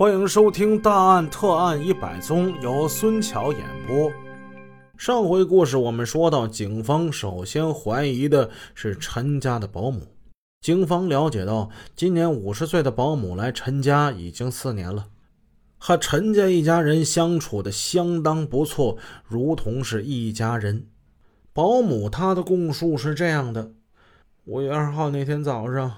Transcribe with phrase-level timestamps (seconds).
[0.00, 4.10] 欢迎收听《大案特案一百宗》，由孙桥演播。
[4.96, 10.00] 上回故事我们说到，警方首先怀疑的是陈家的保姆。
[10.62, 15.08] 警方了解到，今年五十岁的保姆来陈家已经四年了，
[15.76, 18.96] 和陈家一家人相处的相当不错，
[19.28, 20.86] 如同是一家人。
[21.52, 23.72] 保姆她的供述是这样的：
[24.46, 25.96] 五月二号那天早上，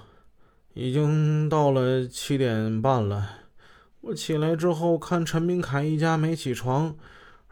[0.73, 3.42] 已经到了七点半了。
[4.03, 6.93] 我起来之后，看陈明凯一家没起床，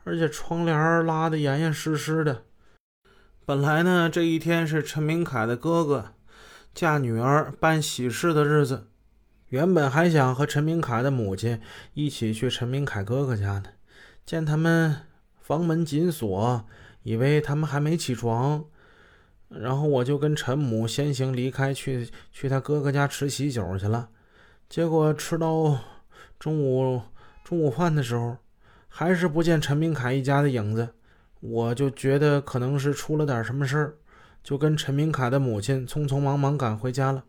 [0.03, 2.43] 而且窗帘拉得严严实实的。
[3.45, 6.13] 本来呢，这一天是陈明凯的哥哥。
[6.73, 8.87] 嫁女儿办喜事的日子，
[9.47, 11.61] 原本还想和陈明凯的母亲
[11.93, 13.65] 一起去陈明凯哥哥家呢。
[14.25, 15.03] 见他们
[15.39, 16.65] 房门紧锁，
[17.03, 18.65] 以为他们还没起床，
[19.47, 24.09] 然后我就跟陈母先行离开，去去他哥哥家吃喜酒去了。
[24.69, 25.77] 结果吃到
[26.41, 26.99] 中午
[27.43, 28.35] 中午饭的时候，
[28.87, 30.89] 还是不见陈明凯一家的影子，
[31.39, 33.93] 我就觉得可能是出了点什么事儿。
[34.41, 37.23] 就跟陈明凯的母亲匆匆忙忙赶回家了，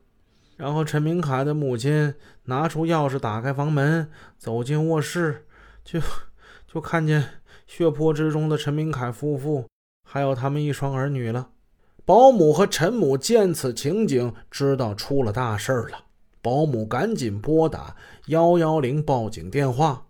[0.56, 2.14] 然后陈明凯的母亲
[2.44, 5.44] 拿出钥匙打开房门，走进卧室，
[5.84, 6.00] 就
[6.66, 7.22] 就看见
[7.66, 9.66] 血泊之中的陈明凯夫妇，
[10.08, 11.50] 还有他们一双儿女了。
[12.06, 16.06] 保姆和陈母见此情景，知道出了大事了，
[16.42, 20.06] 保姆赶紧拨打幺幺零报警电话，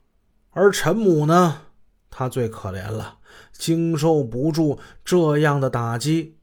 [0.50, 1.66] 而陈母呢，
[2.10, 3.18] 她最可怜了，
[3.52, 6.38] 经受不住这样的打击。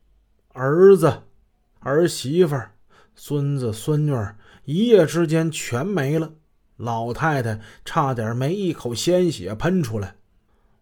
[0.54, 1.24] 儿子、
[1.80, 2.56] 儿媳妇、
[3.16, 4.14] 孙子、孙女
[4.66, 6.34] 一夜之间全没了，
[6.78, 10.16] 老太太差点没一口鲜血喷出来。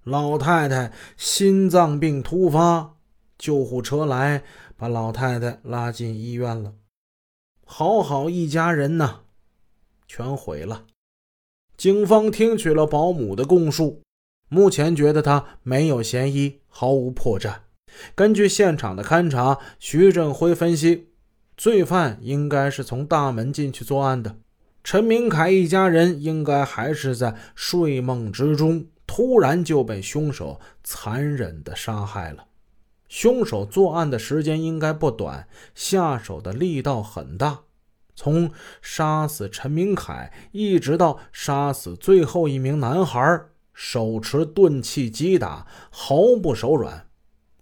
[0.04, 2.96] 老太太心脏病突发，
[3.38, 4.44] 救护车来
[4.76, 6.74] 把老太太拉进医院了。
[7.70, 9.20] 好好一家人呐，
[10.08, 10.86] 全毁了。
[11.76, 14.02] 警方听取了保姆的供述，
[14.50, 17.58] 目前觉得他没有嫌疑，毫无破绽。
[18.16, 21.10] 根据现场的勘查，徐振辉分析，
[21.58, 24.38] 罪犯应该是从大门进去作案的。
[24.84, 32.47] 陈明凯一家人应该还是在睡梦之中，突然就被凶手残忍地杀害了。
[33.08, 37.62] 凶手作案的时间应该不短，下手的力道很大，
[38.16, 38.52] 从
[38.82, 43.42] 杀死陈明凯一直到杀死最后一名男孩，
[43.74, 47.08] 手持钝器击打，毫不手软。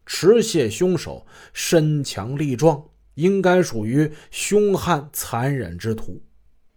[0.05, 2.85] 持械凶手身强力壮，
[3.16, 6.22] 应该属于凶悍残忍之徒。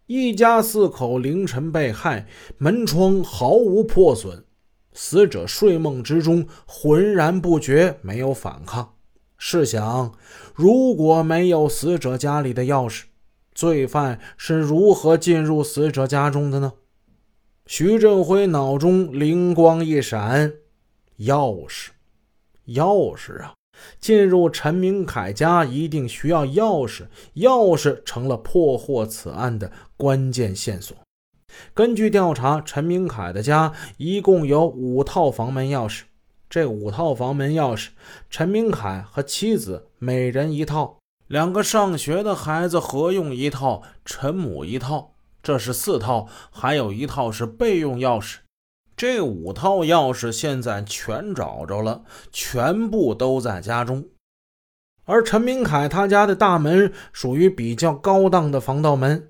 [0.06, 2.26] 一家四口凌晨被害，
[2.56, 4.46] 门窗毫无破损，
[5.00, 8.96] 死者睡梦之中浑然不觉，没有反抗。
[9.38, 10.12] 试想，
[10.56, 13.04] 如果没有死者家里的钥匙，
[13.54, 16.72] 罪犯是如何进入死者家中的呢？
[17.64, 20.54] 徐振辉脑中灵光一闪，
[21.20, 21.90] 钥匙。
[22.66, 23.54] 钥匙啊！
[24.00, 30.96] 进入陈明凯家一定需要钥匙，钥匙成了破获此案的关键线索。
[31.74, 36.02] 根据调查，陈明凯的家一共有五套房门钥匙。
[36.50, 37.88] 这五套房门钥匙，
[38.30, 48.38] 陈明凯和妻子每人一套，两个上学的孩子合用一套，陈母一套，这是四套，还有一套是备用钥匙。
[48.96, 54.06] 这五套钥匙现在全找着了，全部都在家中。
[55.04, 59.28] 而陈明凯他家的大门属于比较高档的防盗门，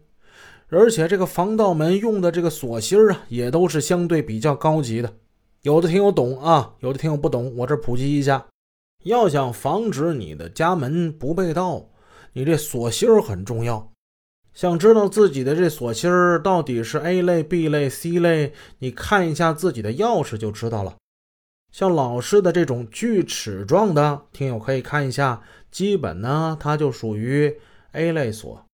[0.71, 5.15] 而且这个防盗门用的这个锁芯啊，也都是相对比较高级的。
[5.63, 8.47] 有的听友懂啊，有的听友不懂，我这普及一下：
[9.05, 11.89] 要想防止你的家门不被盗，
[12.35, 13.91] 你这锁芯很重要。
[14.53, 20.97] 想知道自己的这锁芯儿到底是 A 类、B 类、C 类，你看一下自己的钥匙就知道了。
[21.73, 27.57] 像老式的这种锯齿状的，听友可以看一下，基本呢它就属于
[27.93, 28.65] A 类锁。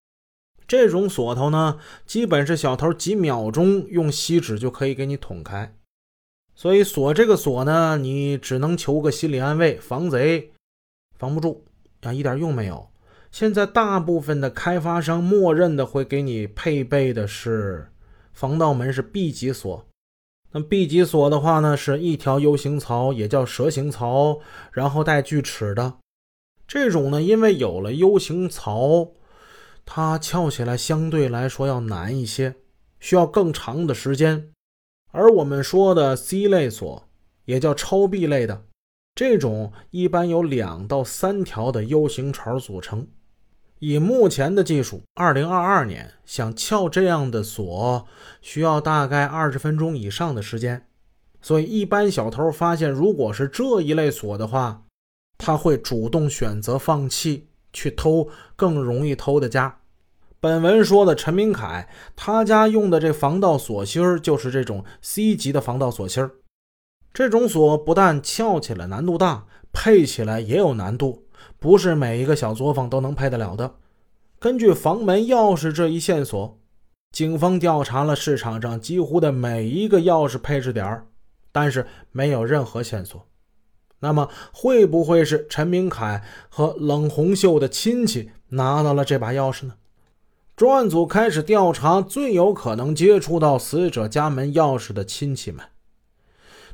[0.67, 5.75] 这种锁头呢，基本是小偷几秒钟用锡纸就可以给你捅开。
[6.55, 10.53] 所以锁这个锁呢，你只能求个心理安慰，防贼
[11.19, 11.65] 防不住
[12.03, 12.89] 啊，一点用没有。
[13.31, 17.91] 现在大部分的开发商默认的会给你配备的是
[18.33, 19.85] 防盗门是 B 级锁，
[20.53, 24.39] 那 B 级锁的话呢，是一条 U 型槽，也叫蛇形槽，
[24.71, 25.95] 然后带锯齿的。
[26.69, 29.09] 这种呢，因为有了 U 型槽，
[29.87, 32.57] 它撬起来相对来说要难一些，
[33.01, 34.51] 需要更长的时间。
[35.13, 37.09] 而我们说的 C 类锁，
[37.45, 38.65] 也叫超 B 类的，
[39.15, 43.07] 这种一般有两到三条的 U 型槽组成。
[43.79, 48.07] 以目前的技术，二零二二年想撬这样的锁，
[48.41, 50.87] 需要大概二十分钟以上的时间。
[51.43, 54.85] 所以，一般小偷发现如果是这一类锁的话，
[55.37, 59.81] 他会主动选择放弃，去偷更容易偷的家。
[60.41, 66.31] 本文说的陈明凯，他家用的这防盗锁芯儿就是这种 C 级的防盗锁芯儿
[67.13, 71.25] 这种锁不但撬起来难度大，配起来也有难度，
[71.59, 73.75] 不是每一个小作坊都能配得了的。
[74.39, 76.59] 根据房门钥匙这一线索，
[77.13, 81.07] 警方调查了市场上几乎的每一个钥匙配置点儿
[81.53, 83.27] 但是没有任何线索。
[84.05, 89.77] 那么，会不会是陈明凯和冷红秀的亲戚拿到了这把钥匙呢？
[90.55, 95.65] 专案组开始调查最有可能接触到死者家门钥匙的亲戚们。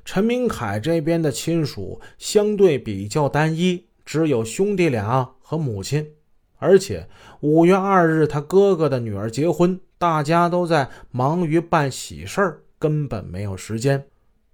[0.05, 6.11] 陈明凯这边的亲属相对比较单一，只有兄弟俩和母亲。
[6.59, 7.09] 而且
[7.41, 14.05] 五月二日他哥哥的女儿结婚，大家都在忙于办喜事，根本没有时间。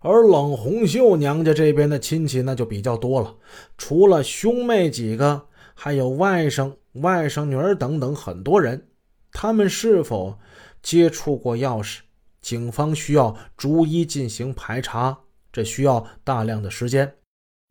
[0.07, 3.35] 而冷红秀娘家这边的亲戚那就比较多了，
[3.77, 8.87] 除了兄妹几个，还有外甥、外甥女儿等等很多人。
[9.33, 10.39] 他们是否
[10.81, 11.99] 接触过钥匙？
[12.41, 15.19] 警方需要逐一进行排查，
[15.53, 17.13] 这需要大量的时间。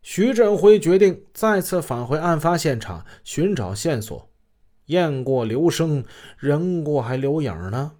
[0.03, 4.29] 徐振辉决定再次返回案发现场寻找线索。
[4.87, 6.03] 雁过留声，
[6.37, 7.93] 人过还留影呢。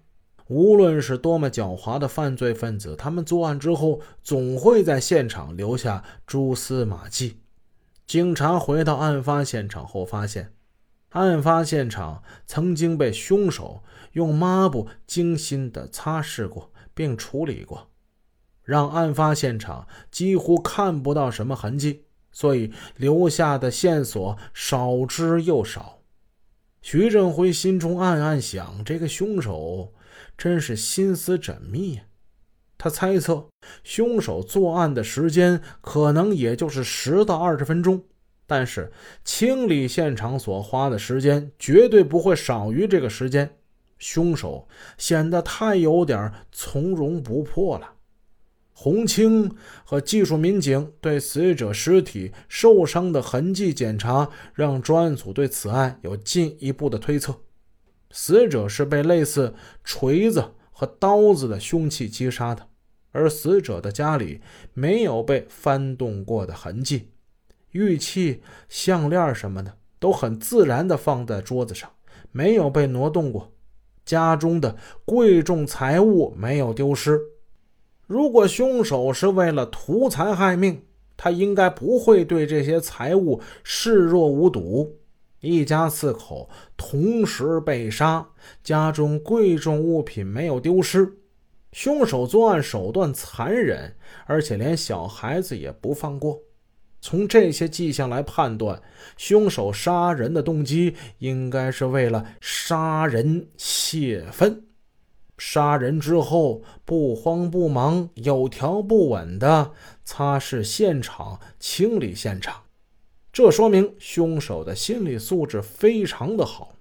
[0.48, 7.40] 无论是多么狡猾的犯罪分子，他们作案之后总会在现场留下蛛丝马迹。
[8.06, 10.52] 警察回到案发现场后发现。
[11.10, 13.82] 案发现场曾经被凶手
[14.12, 17.88] 用抹布精心的擦拭过，并处理过，
[18.62, 26.00] 让案发现场几乎看不到什么痕迹，所以留下的线索少之又少。
[26.82, 29.94] 徐振辉心中暗暗想：这个凶手
[30.36, 32.02] 真是心思缜密呀。
[32.78, 33.48] 他猜测，
[33.82, 38.02] 凶手作案的时间可能也就是十到二十分钟。
[38.46, 38.92] 但是
[39.24, 43.56] 清理现场所花的时间绝对不会少于这个时间，
[43.98, 44.68] 凶手
[44.98, 47.94] 显得太有点从容不迫了。
[48.72, 49.50] 洪清
[49.84, 57.34] 和技术民警对死者尸体受伤的痕迹检查，让专案组对此案有进一步的推测：
[58.18, 59.52] 死者是被类似
[59.84, 60.42] 锤子
[60.72, 62.66] 和刀子的凶器击杀的，
[63.12, 64.40] 而死者的家里
[64.72, 67.10] 没有被翻动过的痕迹。
[67.72, 68.40] 玉器、
[68.70, 71.90] 项链什么的都很自然地放在桌子上，
[72.32, 73.52] 没有被挪动过。
[74.06, 74.74] 家中的
[75.04, 77.20] 贵重财物没有丢失。
[78.06, 80.82] 如果凶手是为了图财害命，
[81.18, 84.96] 他应该不会对这些财物视若无睹。
[85.46, 88.28] 一家四口同时被杀，
[88.64, 91.16] 家中贵重物品没有丢失。
[91.72, 93.96] 凶手作案手段残忍，
[94.26, 96.40] 而且连小孩子也不放过。
[97.00, 98.82] 从这些迹象来判断，
[99.16, 104.64] 凶手杀人的动机应该是为了杀人泄愤。
[105.38, 109.72] 杀人之后不慌不忙、有条不紊地
[110.02, 112.62] 擦拭现场、清理现场，
[113.36, 116.72] 这说明凶手的心理素质非常的好。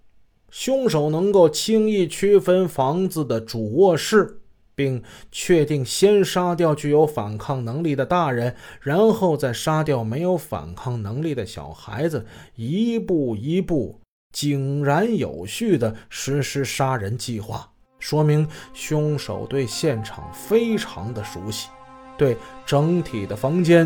[0.50, 4.40] 凶手能够轻易区分房子的主卧室。
[4.74, 14.00] 并确定先杀掉具有反抗能力的大人，然后再杀掉没有反抗能力的小孩子，一步一步
[14.31, 17.69] 井然有序地实施杀人计划，
[18.00, 21.69] 说明凶手对现场非常的熟悉，
[22.18, 22.35] 对
[22.66, 23.85] 整体的房间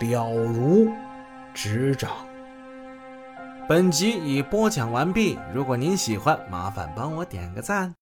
[0.00, 0.88] 了如
[1.54, 2.10] 执掌。
[3.68, 7.94] 本集已播讲完毕，如果您喜欢，麻烦帮我点个赞。